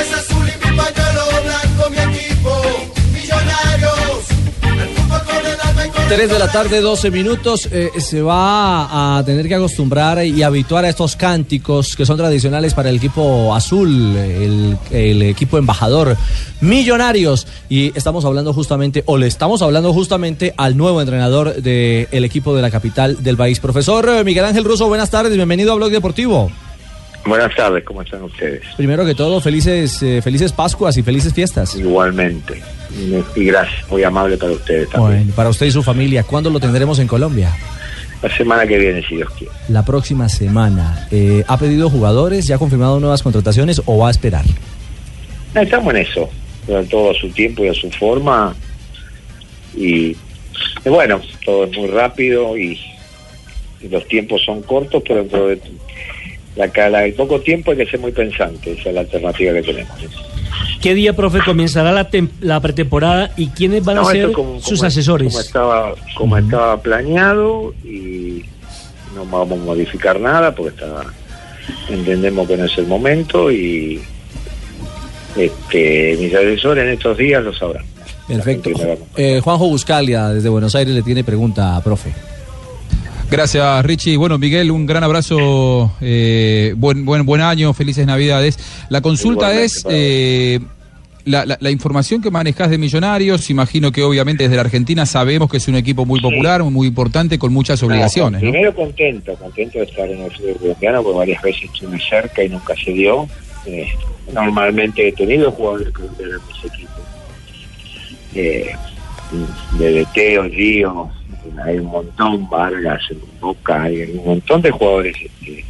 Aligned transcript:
es 0.00 0.12
azul 0.14 0.46
y 0.48 0.66
mi 0.70 0.76
pañuelo 0.76 1.22
blanco, 1.44 1.90
mi 1.90 1.98
equipo, 1.98 2.50
millonarios. 3.12 4.24
El 4.62 4.88
fútbol 4.88 5.20
con 5.26 5.46
el 5.46 5.60
alma 5.60 5.86
y 5.86 5.90
con 5.90 6.08
3 6.08 6.30
de 6.30 6.38
la 6.38 6.50
tarde, 6.52 6.80
12 6.80 7.10
minutos. 7.10 7.68
eh, 7.70 7.90
se 7.98 8.22
va 8.22 9.18
a 9.18 9.24
tener 9.24 9.46
que 9.48 9.54
acostumbrar 9.54 10.24
y 10.24 10.42
habituar 10.42 10.84
a 10.84 10.88
estos 10.88 11.16
cánticos 11.16 11.96
que 11.96 12.06
son 12.06 12.16
tradicionales 12.16 12.74
para 12.74 12.88
el 12.90 12.96
equipo 12.96 13.54
azul, 13.54 14.16
el, 14.16 14.78
el 14.90 15.22
equipo 15.22 15.58
embajador. 15.58 16.16
Millonarios. 16.60 17.46
Y 17.68 17.96
estamos 17.96 18.24
hablando 18.24 18.52
justamente, 18.52 19.02
o 19.06 19.18
le 19.18 19.26
estamos 19.26 19.62
hablando 19.62 19.92
justamente 19.92 20.54
al 20.56 20.76
nuevo 20.76 21.00
entrenador 21.00 21.54
del 21.62 22.24
equipo 22.24 22.54
de 22.54 22.62
la 22.62 22.70
capital 22.70 23.22
del 23.22 23.36
país. 23.36 23.60
Profesor 23.60 24.08
eh, 24.08 24.24
Miguel 24.24 24.44
Ángel 24.44 24.64
Russo, 24.64 24.88
buenas 24.88 25.10
tardes, 25.10 25.34
bienvenido 25.34 25.72
a 25.72 25.74
Blog 25.76 25.90
Deportivo. 25.90 26.50
Buenas 27.24 27.54
tardes, 27.54 27.84
¿cómo 27.84 28.02
están 28.02 28.22
ustedes? 28.22 28.62
Primero 28.76 29.04
que 29.04 29.14
todo, 29.14 29.40
felices, 29.40 30.02
eh, 30.02 30.22
felices 30.22 30.52
Pascuas 30.52 30.96
y 30.96 31.02
felices 31.02 31.34
fiestas. 31.34 31.76
Igualmente. 31.76 32.62
Y 33.36 33.44
gracias, 33.44 33.88
muy 33.90 34.02
amable 34.02 34.36
para 34.36 34.52
ustedes 34.52 34.88
también. 34.88 35.18
Bueno, 35.18 35.32
para 35.36 35.48
usted 35.50 35.66
y 35.66 35.70
su 35.70 35.82
familia, 35.82 36.22
¿cuándo 36.22 36.50
lo 36.50 36.58
tendremos 36.58 36.98
en 36.98 37.06
Colombia? 37.06 37.54
La 38.22 38.36
semana 38.36 38.66
que 38.66 38.78
viene, 38.78 39.02
si 39.06 39.16
Dios 39.16 39.30
quiere. 39.30 39.52
La 39.68 39.84
próxima 39.84 40.28
semana. 40.28 41.06
Eh, 41.10 41.44
¿Ha 41.46 41.56
pedido 41.58 41.88
jugadores? 41.88 42.46
¿Ya 42.46 42.56
ha 42.56 42.58
confirmado 42.58 43.00
nuevas 43.00 43.22
contrataciones 43.22 43.80
o 43.86 43.98
va 43.98 44.08
a 44.08 44.10
esperar? 44.10 44.44
No, 45.54 45.60
Estamos 45.60 45.94
en 45.94 46.00
eso, 46.00 46.28
pero 46.66 46.84
todo 46.84 47.10
a 47.10 47.14
su 47.14 47.28
tiempo 47.30 47.64
y 47.64 47.68
a 47.68 47.74
su 47.74 47.90
forma. 47.90 48.54
Y, 49.74 50.16
y 50.84 50.88
bueno, 50.88 51.20
todo 51.44 51.64
es 51.64 51.76
muy 51.76 51.88
rápido 51.88 52.56
y, 52.56 52.78
y 53.80 53.88
los 53.88 54.06
tiempos 54.08 54.42
son 54.44 54.62
cortos, 54.62 55.02
pero 55.06 55.20
dentro 55.20 55.48
de 55.48 55.60
la 56.56 56.68
cala 56.68 57.00
de 57.00 57.12
poco 57.12 57.40
tiempo 57.40 57.70
hay 57.70 57.78
que 57.78 57.86
ser 57.86 58.00
muy 58.00 58.12
pensante. 58.12 58.72
Esa 58.72 58.88
es 58.90 58.94
la 58.94 59.00
alternativa 59.02 59.52
que 59.54 59.62
tenemos. 59.62 59.92
¿Qué 60.82 60.94
día, 60.94 61.14
profe, 61.14 61.38
comenzará 61.44 61.92
la, 61.92 62.08
la 62.40 62.60
pretemporada 62.60 63.30
y 63.36 63.48
quiénes 63.48 63.84
van 63.84 63.98
a 63.98 64.04
ser 64.06 64.32
como- 64.32 64.60
sus 64.60 64.78
como- 64.78 64.88
asesores? 64.88 65.32
Como 65.32 65.40
estaba, 65.40 65.94
como 66.16 66.36
estaba 66.38 66.80
planeado 66.80 67.72
y 67.84 68.44
no 69.14 69.24
vamos 69.26 69.58
a 69.60 69.62
modificar 69.64 70.18
nada 70.20 70.54
porque 70.54 70.70
está, 70.74 71.04
entendemos 71.88 72.48
que 72.48 72.56
no 72.56 72.64
es 72.64 72.78
el 72.78 72.86
momento 72.86 73.50
y 73.52 74.00
este, 75.36 76.16
mis 76.18 76.34
asesores 76.34 76.84
en 76.84 76.90
estos 76.90 77.16
días 77.16 77.42
lo 77.44 77.54
sabrán. 77.54 77.84
Perfecto. 78.26 78.70
Eh, 79.16 79.40
Juanjo 79.42 79.68
Buscalia, 79.68 80.28
desde 80.28 80.48
Buenos 80.48 80.74
Aires, 80.74 80.94
le 80.94 81.02
tiene 81.02 81.24
pregunta, 81.24 81.80
profe. 81.82 82.12
Gracias, 83.30 83.84
Richie. 83.86 84.16
Bueno, 84.16 84.38
Miguel, 84.38 84.70
un 84.72 84.86
gran 84.86 85.04
abrazo, 85.04 85.92
eh, 86.00 86.74
buen, 86.76 87.04
buen, 87.04 87.24
buen 87.24 87.40
año, 87.40 87.72
felices 87.72 88.04
Navidades. 88.06 88.58
La 88.88 89.00
consulta 89.00 89.46
Igualmente, 89.52 89.64
es 89.66 89.86
eh, 89.88 90.60
la, 91.26 91.46
la- 91.46 91.56
la 91.60 91.70
información 91.70 92.20
que 92.22 92.30
manejas 92.32 92.70
de 92.70 92.78
Millonarios. 92.78 93.48
Imagino 93.50 93.92
que 93.92 94.02
obviamente 94.02 94.42
desde 94.42 94.56
la 94.56 94.62
Argentina 94.62 95.06
sabemos 95.06 95.48
que 95.48 95.58
es 95.58 95.68
un 95.68 95.76
equipo 95.76 96.04
muy 96.04 96.20
popular, 96.20 96.64
muy 96.64 96.88
importante, 96.88 97.38
con 97.38 97.52
muchas 97.52 97.80
obligaciones. 97.84 98.40
Primero 98.40 98.74
contento, 98.74 99.32
contento 99.36 99.78
de 99.78 99.84
estar 99.84 100.08
en 100.10 100.22
el 100.22 100.30
fútbol 100.32 100.56
colombiano 100.58 101.02
porque 101.04 101.18
varias 101.18 101.42
veces 101.42 101.62
estuve 101.72 102.00
cerca 102.00 102.42
y 102.42 102.48
nunca 102.48 102.74
se 102.84 102.90
dio. 102.92 103.28
Eh, 103.64 103.86
normalmente 104.34 105.06
he 105.06 105.12
tenido 105.12 105.52
jugadores 105.52 105.90
colombianos 105.92 106.40
en 106.42 106.48
mis 106.48 106.64
equipos. 106.72 106.94
Eh, 108.34 108.70
de 109.78 110.06
Teo, 110.12 110.42
Río, 110.44 111.10
hay 111.64 111.78
un 111.78 111.86
montón, 111.86 112.48
Vargas, 112.48 113.02
en 113.10 113.18
Boca, 113.40 113.82
hay 113.84 114.02
un 114.02 114.24
montón 114.24 114.62
de 114.62 114.70
jugadores 114.70 115.16
este, 115.20 115.64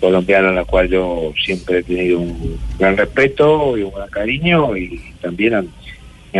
colombianos 0.00 0.52
a 0.52 0.54
la 0.54 0.64
cual 0.64 0.88
yo 0.88 1.32
siempre 1.44 1.78
he 1.78 1.82
tenido 1.82 2.20
un 2.20 2.58
gran 2.78 2.96
respeto 2.96 3.76
y 3.76 3.82
un 3.82 3.92
gran 3.92 4.08
cariño 4.08 4.76
y 4.76 5.00
también 5.20 5.54
a- 5.54 5.64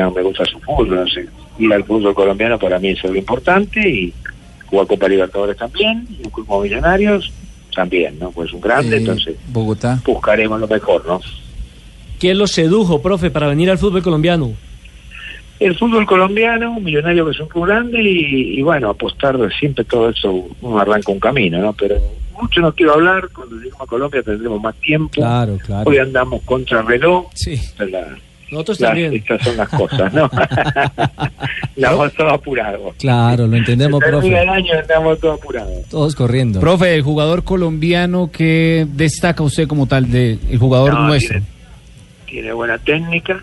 a- 0.00 0.10
me 0.10 0.22
gusta 0.22 0.44
su 0.44 0.58
fútbol, 0.60 0.90
no 0.94 1.06
sé, 1.08 1.26
ir 1.58 1.72
al 1.72 1.84
fútbol 1.84 2.14
colombiano 2.14 2.58
para 2.58 2.78
mí 2.78 2.90
es 2.90 3.04
algo 3.04 3.16
importante 3.16 3.80
y 3.88 4.12
jugar 4.66 4.86
Copa 4.86 5.08
Libertadores 5.08 5.56
también, 5.56 6.06
y 6.10 6.24
un 6.24 6.30
club 6.30 6.46
como 6.46 6.62
Millonarios 6.62 7.32
también, 7.74 8.18
¿no? 8.18 8.30
Pues 8.30 8.52
un 8.52 8.60
grande, 8.60 8.96
Eh, 8.96 8.98
entonces 9.00 9.36
Bogotá. 9.48 10.00
buscaremos 10.04 10.60
lo 10.60 10.68
mejor, 10.68 11.04
¿no? 11.06 11.20
¿Qué 12.20 12.34
los 12.34 12.50
sedujo, 12.52 13.00
profe, 13.00 13.30
para 13.30 13.46
venir 13.48 13.70
al 13.70 13.78
fútbol 13.78 14.02
colombiano? 14.02 14.52
El 15.60 15.76
fútbol 15.76 16.06
colombiano, 16.06 16.72
un 16.76 16.84
millonario 16.84 17.24
que 17.24 17.32
es 17.32 17.40
un 17.40 17.48
club 17.48 17.66
grande 17.66 18.00
y, 18.02 18.58
y 18.58 18.62
bueno, 18.62 18.90
apostar 18.90 19.36
de 19.36 19.50
siempre 19.50 19.84
todo 19.84 20.10
eso, 20.10 20.46
uno 20.60 20.78
arranca 20.78 21.10
un 21.10 21.18
camino, 21.20 21.58
¿no? 21.58 21.72
Pero 21.72 21.96
mucho 22.40 22.60
no 22.60 22.72
quiero 22.72 22.94
hablar, 22.94 23.28
cuando 23.34 23.56
lleguemos 23.56 23.80
a 23.80 23.86
Colombia 23.86 24.22
tendremos 24.22 24.62
más 24.62 24.74
tiempo. 24.76 25.14
Claro, 25.14 25.58
claro. 25.64 25.90
Hoy 25.90 25.98
andamos 25.98 26.42
contra 26.44 26.82
reloj, 26.82 27.26
Sí. 27.34 27.60
la- 27.78 28.16
Nosotros 28.52 28.80
las- 28.80 28.90
también. 28.90 29.12
estas 29.14 29.42
son 29.42 29.56
las 29.56 29.68
cosas, 29.68 30.14
¿no? 30.14 30.30
andamos 31.76 32.12
todos 32.14 32.32
apurados. 32.32 32.94
Claro, 32.98 33.46
lo 33.46 33.56
entendemos, 33.56 34.00
Se 34.02 34.10
termina 34.10 34.40
el 34.40 34.46
profe. 34.46 34.58
año 34.60 34.72
andamos 34.80 35.18
todos 35.20 35.38
apurados. 35.40 35.82
Todos 35.90 36.14
corriendo. 36.14 36.60
Profe, 36.60 36.94
el 36.94 37.02
jugador 37.02 37.44
colombiano 37.44 38.30
que 38.32 38.86
destaca 38.94 39.42
usted 39.42 39.66
como 39.66 39.86
tal 39.86 40.10
de 40.10 40.38
el 40.50 40.58
jugador 40.58 40.94
No, 40.94 41.06
nuestro. 41.08 41.40
Tiene, 41.40 41.46
tiene 42.26 42.52
buena 42.52 42.78
técnica. 42.78 43.42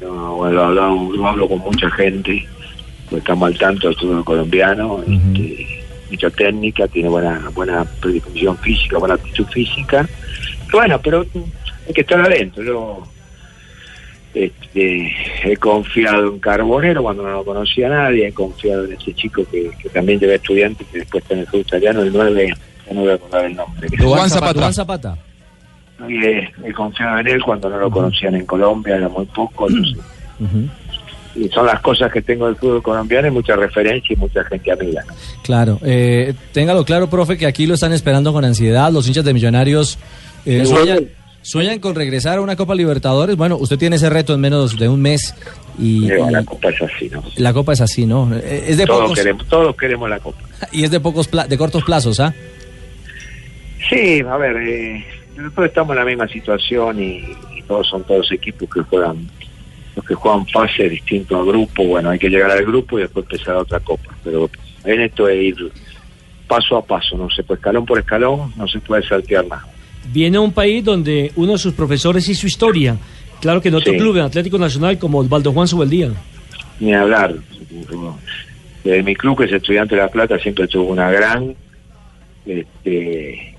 No, 0.00 0.36
bueno, 0.36 0.54
lo, 0.54 0.64
hablo, 0.64 1.12
lo 1.12 1.26
hablo 1.26 1.48
con 1.48 1.58
mucha 1.58 1.90
gente, 1.90 2.46
pues 3.10 3.20
estamos 3.20 3.48
al 3.48 3.58
tanto 3.58 3.88
del 3.88 3.96
fútbol 3.96 4.24
colombiano. 4.24 5.02
este, 5.02 5.84
mucha 6.10 6.30
técnica, 6.30 6.86
tiene 6.88 7.08
buena 7.08 7.50
buena 7.54 7.84
predisposición 7.84 8.56
física, 8.58 8.98
buena 8.98 9.14
actitud 9.14 9.46
física. 9.46 10.08
Y 10.68 10.72
bueno, 10.72 11.00
pero 11.02 11.26
hay 11.86 11.92
que 11.92 12.00
estar 12.00 12.20
adentro. 12.20 12.62
Yo 12.62 13.02
este, 14.34 15.12
he 15.44 15.56
confiado 15.56 16.28
en 16.28 16.38
Carbonero 16.38 17.02
cuando 17.02 17.22
no 17.22 17.30
lo 17.30 17.44
conocía 17.44 17.88
nadie, 17.88 18.28
he 18.28 18.32
confiado 18.32 18.84
en 18.84 18.92
este 18.92 19.14
chico 19.14 19.44
que, 19.50 19.70
que 19.82 19.88
también 19.88 20.20
lleva 20.20 20.34
estudiante, 20.34 20.84
que 20.90 20.98
después 20.98 21.22
está 21.22 21.34
en 21.34 21.40
el 21.40 21.46
fútbol 21.46 21.60
italiano, 21.62 22.02
el 22.02 22.12
9, 22.12 22.54
ya 22.86 22.94
no 22.94 23.00
voy 23.00 23.10
a 23.10 23.14
acordar 23.14 23.44
el 23.46 23.56
nombre. 23.56 23.88
Duván 23.98 24.30
Zapata. 24.30 24.52
Duván 24.52 24.74
Zapata. 24.74 25.18
Y 26.08 26.24
he, 26.24 26.52
he 26.64 26.72
confiado 26.72 27.18
en 27.18 27.26
él 27.28 27.42
cuando 27.42 27.68
no 27.70 27.78
lo 27.78 27.90
conocían 27.90 28.34
en 28.34 28.44
Colombia, 28.46 28.96
era 28.96 29.08
muy 29.08 29.26
poco. 29.26 29.68
entonces, 29.68 29.98
Ujú. 30.38 30.68
y 31.34 31.48
son 31.48 31.66
las 31.66 31.80
cosas 31.80 32.12
que 32.12 32.20
tengo 32.22 32.46
del 32.46 32.56
fútbol 32.56 32.82
colombiano 32.82 33.28
y 33.28 33.30
mucha 33.30 33.56
referencia 33.56 34.12
y 34.12 34.16
mucha 34.16 34.44
gente 34.44 34.70
amiga. 34.72 35.02
¿no? 35.06 35.14
Claro. 35.42 35.78
Eh, 35.84 36.34
téngalo 36.52 36.84
claro, 36.84 37.08
profe, 37.08 37.36
que 37.38 37.46
aquí 37.46 37.66
lo 37.66 37.74
están 37.74 37.92
esperando 37.92 38.32
con 38.32 38.44
ansiedad. 38.44 38.90
Los 38.92 39.06
hinchas 39.08 39.24
de 39.24 39.32
Millonarios 39.34 39.98
eh, 40.44 40.64
sueñan, 40.66 41.04
sueñan 41.42 41.78
con 41.78 41.94
regresar 41.94 42.38
a 42.38 42.40
una 42.42 42.56
Copa 42.56 42.74
Libertadores. 42.74 43.36
Bueno, 43.36 43.56
usted 43.56 43.78
tiene 43.78 43.96
ese 43.96 44.10
reto 44.10 44.34
en 44.34 44.40
menos 44.40 44.78
de 44.78 44.88
un 44.88 45.00
mes 45.00 45.34
y, 45.78 46.06
Pero 46.08 46.28
y 46.28 46.32
la 46.32 46.42
copa 46.44 46.68
es 46.70 46.82
así, 46.82 47.08
¿no? 47.10 47.22
la 47.36 47.52
Copa 47.52 47.72
es 47.72 47.80
así, 47.80 48.06
¿no? 48.06 48.30
Eh, 48.34 48.64
Es 48.68 48.76
de 48.78 48.86
Todos 48.86 49.00
pocos 49.02 49.18
queremos, 49.18 49.46
todos 49.46 49.76
queremos 49.76 50.08
la 50.10 50.18
copa. 50.18 50.38
y 50.72 50.84
es 50.84 50.90
de 50.90 51.00
pocos 51.00 51.28
pla- 51.28 51.46
de 51.46 51.56
cortos 51.58 51.82
plazos, 51.84 52.20
¿ah? 52.20 52.34
Sí, 53.88 54.20
a 54.28 54.36
ver, 54.36 54.56
eh, 54.56 55.04
nosotros 55.36 55.66
estamos 55.66 55.90
en 55.92 55.98
la 55.98 56.04
misma 56.04 56.28
situación 56.28 57.02
y, 57.02 57.22
y 57.56 57.62
todos 57.66 57.88
son 57.88 58.04
todos 58.04 58.30
equipos 58.32 58.68
que 58.72 58.80
juegan 58.82 59.28
los 59.94 60.04
que 60.04 60.14
juegan 60.14 60.46
fase 60.48 60.88
distinto 60.88 61.38
al 61.38 61.46
grupo. 61.46 61.84
Bueno, 61.84 62.10
hay 62.10 62.18
que 62.18 62.28
llegar 62.28 62.50
al 62.50 62.64
grupo 62.64 62.98
y 62.98 63.02
después 63.02 63.24
empezar 63.30 63.54
a 63.56 63.60
otra 63.60 63.80
copa. 63.80 64.14
Pero 64.22 64.50
en 64.84 65.00
esto 65.00 65.28
es 65.28 65.42
ir 65.42 65.72
paso 66.46 66.76
a 66.76 66.84
paso, 66.84 67.16
no 67.16 67.28
se 67.30 67.42
puede 67.42 67.58
escalón 67.58 67.86
por 67.86 67.98
escalón, 67.98 68.52
no 68.56 68.68
se 68.68 68.78
puede 68.80 69.02
saltear 69.06 69.46
nada. 69.46 69.66
Viene 70.12 70.36
a 70.36 70.40
un 70.40 70.52
país 70.52 70.84
donde 70.84 71.32
uno 71.36 71.52
de 71.52 71.58
sus 71.58 71.72
profesores 71.74 72.28
hizo 72.28 72.46
historia. 72.46 72.96
Claro 73.40 73.60
que 73.60 73.68
en 73.68 73.74
otro 73.74 73.92
Sí. 73.92 73.98
club, 73.98 74.16
en 74.16 74.22
Atlético 74.24 74.58
Nacional, 74.58 74.98
como 74.98 75.18
Osvaldo 75.18 75.52
Juan 75.52 75.66
Subeldía. 75.66 76.10
ni 76.78 76.92
hablar. 76.94 77.34
De 78.84 79.02
mi 79.02 79.16
club, 79.16 79.38
que 79.38 79.44
es 79.46 79.52
Estudiante 79.52 79.94
de 79.96 80.02
La 80.02 80.08
Plata, 80.08 80.38
siempre 80.38 80.68
tuvo 80.68 80.90
una 80.90 81.10
gran 81.10 81.54
este, 82.46 83.55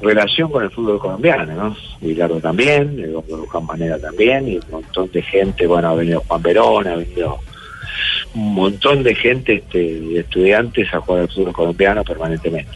relación 0.00 0.50
con 0.50 0.64
el 0.64 0.70
fútbol 0.70 0.98
colombiano, 0.98 1.54
¿no? 1.54 1.76
Bilardo 2.00 2.40
también, 2.40 2.98
el 2.98 3.12
doctor 3.12 3.38
Luján 3.38 3.66
Manera 3.66 3.98
también, 3.98 4.48
y 4.48 4.56
un 4.56 4.70
montón 4.70 5.10
de 5.12 5.22
gente, 5.22 5.66
bueno, 5.66 5.88
ha 5.88 5.94
venido 5.94 6.22
Juan 6.26 6.42
Verón, 6.42 6.86
ha 6.86 6.96
venido 6.96 7.38
un 8.34 8.54
montón 8.54 9.02
de 9.02 9.14
gente, 9.14 9.54
este, 9.54 9.78
de 9.78 10.20
estudiantes 10.20 10.92
a 10.92 11.00
jugar 11.00 11.22
al 11.22 11.28
fútbol 11.28 11.52
colombiano 11.52 12.04
permanentemente. 12.04 12.70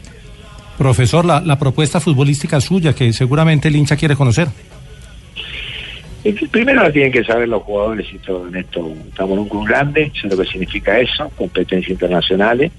Profesor, 0.77 1.23
la, 1.25 1.41
la 1.41 1.59
propuesta 1.59 1.99
futbolística 1.99 2.59
suya, 2.59 2.93
que 2.93 3.13
seguramente 3.13 3.67
el 3.67 3.75
hincha 3.75 3.95
quiere 3.95 4.15
conocer. 4.15 4.47
Y 6.23 6.33
Primero 6.33 6.83
la 6.83 6.91
tienen 6.91 7.11
que 7.11 7.23
saber 7.23 7.47
los 7.47 7.63
jugadores 7.63 8.07
y 8.13 8.17
todo 8.19 8.47
en 8.47 8.55
esto. 8.55 8.91
Estamos 9.09 9.33
en 9.33 9.39
un 9.39 9.49
club 9.49 9.67
grande, 9.67 10.11
sé 10.19 10.27
lo 10.27 10.37
que 10.37 10.45
significa 10.45 10.99
eso, 10.99 11.29
competencias 11.35 11.91
internacionales, 11.91 12.71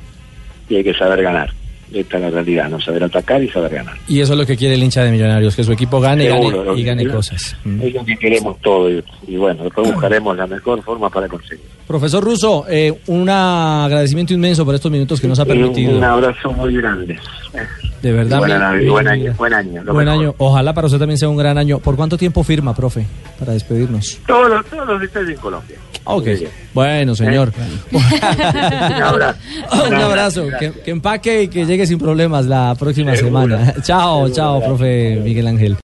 y 0.68 0.76
hay 0.76 0.84
que 0.84 0.94
saber 0.94 1.22
ganar. 1.22 1.52
Esta 1.94 2.16
es 2.16 2.22
la 2.22 2.30
realidad, 2.30 2.68
no 2.68 2.80
saber 2.80 3.04
atacar 3.04 3.42
y 3.42 3.48
saber 3.48 3.72
ganar. 3.74 3.94
Y 4.08 4.20
eso 4.20 4.32
es 4.32 4.38
lo 4.38 4.46
que 4.46 4.56
quiere 4.56 4.74
el 4.74 4.82
hincha 4.82 5.02
de 5.04 5.10
Millonarios, 5.12 5.54
que 5.56 5.64
su 5.64 5.72
equipo 5.72 6.00
gane 6.00 6.24
y 6.24 6.28
gane, 6.28 6.40
Seguro, 6.50 6.76
y 6.76 6.82
gane 6.84 7.04
lo- 7.04 7.14
cosas. 7.14 7.56
Mm. 7.64 7.82
Es 7.82 7.94
lo 7.94 8.04
que 8.04 8.16
queremos 8.16 8.58
todos 8.60 8.92
y, 9.26 9.32
y 9.32 9.36
bueno, 9.36 9.64
después 9.64 9.90
buscaremos 9.92 10.36
la 10.36 10.46
mejor 10.46 10.82
forma 10.82 11.08
para 11.10 11.28
conseguirlo. 11.28 11.70
Profesor 11.86 12.22
Russo, 12.24 12.64
eh, 12.68 12.92
un 13.08 13.28
agradecimiento 13.28 14.32
inmenso 14.32 14.64
por 14.64 14.74
estos 14.74 14.90
minutos 14.90 15.20
que 15.20 15.28
nos 15.28 15.38
ha 15.40 15.44
permitido. 15.44 15.96
Un 15.96 16.04
abrazo 16.04 16.52
muy 16.52 16.74
grande. 16.76 17.18
De 18.00 18.12
verdad. 18.12 18.40
Mi- 18.40 18.82
mi 18.84 18.88
buen 18.88 19.04
vida. 19.04 19.12
año, 19.12 19.34
buen 19.36 19.52
año, 19.54 19.82
Buen 19.92 20.08
año. 20.08 20.34
Ojalá 20.38 20.72
para 20.72 20.86
usted 20.86 20.98
también 20.98 21.18
sea 21.18 21.28
un 21.28 21.36
gran 21.36 21.58
año. 21.58 21.78
¿Por 21.80 21.96
cuánto 21.96 22.16
tiempo 22.16 22.42
firma, 22.42 22.74
profe? 22.74 23.06
Para 23.38 23.52
despedirnos. 23.52 24.18
Todos 24.26 24.48
los, 24.50 24.64
todos 24.66 24.86
los 24.88 25.00
detalles 25.00 25.30
en 25.30 25.36
Colombia. 25.36 25.76
Ok. 26.04 26.26
Muy 26.26 26.34
bien. 26.36 26.50
Bueno, 26.74 27.14
señor. 27.14 27.52
Un 27.92 29.02
abrazo. 29.02 29.38
un 29.88 29.94
abrazo. 29.94 30.46
Que, 30.58 30.72
que 30.72 30.90
empaque 30.90 31.42
y 31.42 31.48
que 31.48 31.66
llegue 31.66 31.86
sin 31.86 31.98
problemas 31.98 32.46
la 32.46 32.74
próxima 32.78 33.14
semana. 33.16 33.74
Chao, 33.82 34.28
chao, 34.30 34.60
profe 34.62 35.20
Miguel 35.22 35.46
Ángel. 35.46 35.76